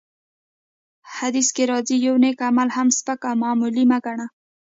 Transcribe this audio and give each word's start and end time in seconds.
حديث 1.15 1.47
کي 1.55 1.63
راځي: 1.71 1.95
يو 2.05 2.15
نيک 2.23 2.37
عمل 2.49 2.69
هم 2.75 2.87
سپک 2.97 3.19
او 3.29 3.35
معمولي 3.41 3.83
مه 3.91 3.97
ګڼه! 4.05 4.25